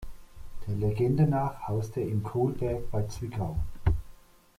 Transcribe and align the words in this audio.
Der 0.67 0.73
Legende 0.77 1.27
nach 1.27 1.67
haust 1.67 1.95
er 1.95 2.07
im 2.07 2.23
Kohlberg 2.23 2.89
bei 2.89 3.05
Zwickau. 3.05 3.59